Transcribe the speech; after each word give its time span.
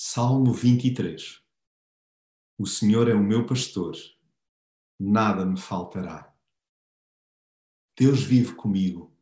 Salmo 0.00 0.52
23 0.52 1.42
O 2.56 2.68
Senhor 2.68 3.08
é 3.08 3.14
o 3.14 3.20
meu 3.20 3.44
pastor, 3.44 3.96
nada 4.96 5.44
me 5.44 5.58
faltará. 5.58 6.32
Deus 7.98 8.22
vive 8.22 8.54
comigo, 8.54 9.12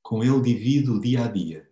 com 0.00 0.24
Ele 0.24 0.40
divido 0.40 0.94
o 0.94 1.00
dia 1.02 1.26
a 1.26 1.28
dia. 1.28 1.70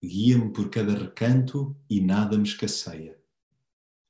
Guia-me 0.00 0.52
por 0.52 0.70
cada 0.70 0.96
recanto 0.96 1.76
e 1.90 2.00
nada 2.00 2.38
me 2.38 2.44
escasseia. 2.44 3.20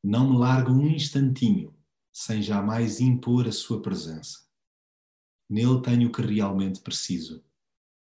Não 0.04 0.32
me 0.32 0.36
larga 0.36 0.70
um 0.70 0.86
instantinho 0.86 1.74
sem 2.12 2.42
jamais 2.42 3.00
impor 3.00 3.48
a 3.48 3.52
Sua 3.52 3.80
presença. 3.80 4.46
Nele 5.48 5.80
tenho 5.80 6.10
o 6.10 6.12
que 6.12 6.20
realmente 6.20 6.82
preciso. 6.82 7.42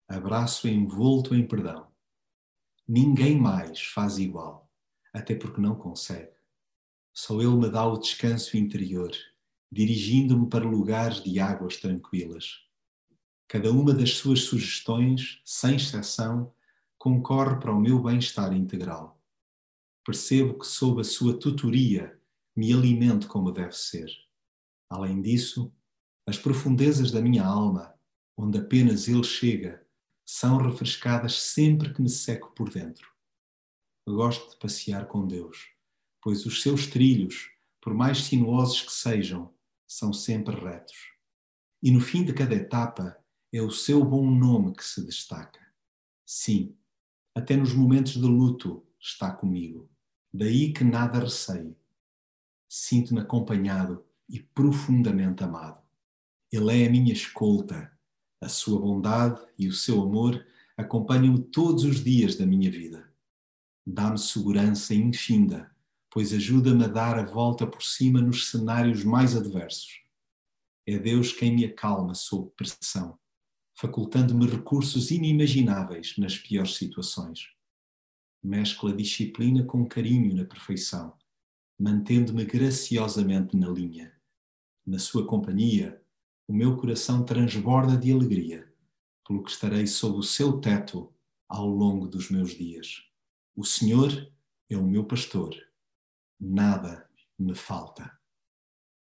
Abraço 0.07 0.67
envolto 0.67 1.33
em 1.33 1.47
perdão. 1.47 1.91
Ninguém 2.87 3.35
mais 3.35 3.81
faz 3.81 4.19
igual 4.19 4.62
até 5.13 5.35
porque 5.35 5.61
não 5.61 5.75
consegue. 5.75 6.31
Só 7.13 7.39
Ele 7.39 7.55
me 7.55 7.69
dá 7.69 7.85
o 7.85 7.99
descanso 7.99 8.57
interior, 8.57 9.11
dirigindo-me 9.71 10.49
para 10.49 10.65
lugares 10.65 11.23
de 11.23 11.39
águas 11.39 11.77
tranquilas. 11.77 12.63
Cada 13.47 13.71
uma 13.71 13.93
das 13.93 14.15
suas 14.15 14.41
sugestões, 14.41 15.39
sem 15.45 15.75
exceção, 15.75 16.51
concorre 16.97 17.59
para 17.59 17.71
o 17.71 17.79
meu 17.79 18.01
bem-estar 18.01 18.51
integral. 18.53 19.21
Percebo 20.03 20.57
que, 20.57 20.65
sob 20.65 21.01
a 21.01 21.03
sua 21.03 21.37
tutoria, 21.39 22.19
me 22.55 22.73
alimento 22.73 23.27
como 23.27 23.51
deve 23.51 23.73
ser. 23.73 24.09
Além 24.89 25.21
disso, 25.21 25.71
as 26.25 26.37
profundezas 26.37 27.11
da 27.11 27.21
minha 27.21 27.45
alma, 27.45 27.93
onde 28.35 28.57
apenas 28.57 29.07
Ele 29.07 29.23
chega, 29.23 29.85
são 30.25 30.57
refrescadas 30.57 31.39
sempre 31.39 31.93
que 31.93 32.01
me 32.01 32.09
seco 32.09 32.53
por 32.55 32.69
dentro 32.69 33.13
gosto 34.11 34.51
de 34.51 34.57
passear 34.57 35.07
com 35.07 35.25
Deus, 35.25 35.69
pois 36.21 36.45
os 36.45 36.61
seus 36.61 36.87
trilhos, 36.87 37.51
por 37.79 37.93
mais 37.93 38.23
sinuosos 38.23 38.81
que 38.81 38.91
sejam, 38.91 39.53
são 39.87 40.11
sempre 40.11 40.55
retos. 40.55 41.13
E 41.81 41.89
no 41.91 42.01
fim 42.01 42.25
de 42.25 42.33
cada 42.33 42.55
etapa 42.55 43.17
é 43.51 43.61
o 43.61 43.71
seu 43.71 44.03
bom 44.03 44.29
nome 44.29 44.75
que 44.75 44.83
se 44.83 45.05
destaca. 45.05 45.59
Sim, 46.25 46.75
até 47.35 47.55
nos 47.55 47.73
momentos 47.73 48.13
de 48.13 48.21
luto 48.21 48.85
está 48.99 49.31
comigo. 49.31 49.89
Daí 50.33 50.73
que 50.73 50.83
nada 50.83 51.19
receio. 51.19 51.75
Sinto-me 52.67 53.21
acompanhado 53.21 54.03
e 54.27 54.39
profundamente 54.39 55.43
amado. 55.43 55.81
Ele 56.51 56.83
é 56.83 56.87
a 56.87 56.89
minha 56.89 57.13
escolta. 57.13 57.91
A 58.41 58.49
sua 58.49 58.79
bondade 58.79 59.41
e 59.57 59.67
o 59.67 59.73
seu 59.73 60.01
amor 60.01 60.45
acompanham-me 60.75 61.41
todos 61.43 61.83
os 61.85 62.03
dias 62.03 62.35
da 62.35 62.45
minha 62.45 62.69
vida 62.69 63.12
dá-me 63.85 64.17
segurança 64.17 64.93
infinda, 64.93 65.69
pois 66.09 66.33
ajuda-me 66.33 66.85
a 66.85 66.87
dar 66.87 67.19
a 67.19 67.25
volta 67.25 67.67
por 67.67 67.83
cima 67.83 68.21
nos 68.21 68.49
cenários 68.49 69.03
mais 69.03 69.35
adversos. 69.35 70.01
É 70.85 70.97
Deus 70.97 71.33
quem 71.33 71.55
me 71.55 71.65
acalma 71.65 72.13
sob 72.13 72.51
pressão, 72.55 73.17
facultando-me 73.75 74.45
recursos 74.45 75.11
inimagináveis 75.11 76.15
nas 76.17 76.37
piores 76.37 76.75
situações. 76.75 77.49
Mescla 78.43 78.93
disciplina 78.93 79.63
com 79.63 79.87
carinho 79.87 80.35
na 80.35 80.45
perfeição, 80.45 81.17
mantendo-me 81.79 82.45
graciosamente 82.45 83.55
na 83.57 83.69
linha. 83.69 84.13
Na 84.85 84.99
sua 84.99 85.25
companhia, 85.25 86.01
o 86.47 86.53
meu 86.53 86.75
coração 86.75 87.23
transborda 87.23 87.97
de 87.97 88.11
alegria, 88.11 88.71
pelo 89.25 89.41
que 89.43 89.51
estarei 89.51 89.87
sob 89.87 90.17
o 90.17 90.23
seu 90.23 90.59
teto 90.59 91.13
ao 91.47 91.67
longo 91.67 92.07
dos 92.07 92.29
meus 92.29 92.51
dias. 92.51 93.12
O 93.55 93.63
Senhor 93.63 94.31
é 94.67 94.75
o 94.75 94.83
meu 94.83 95.05
pastor, 95.05 95.55
nada 96.39 97.07
me 97.37 97.53
falta. 97.53 98.11